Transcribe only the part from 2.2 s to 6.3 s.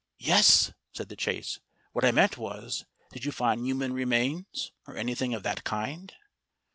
was did you find human remains, or anything of that kind?"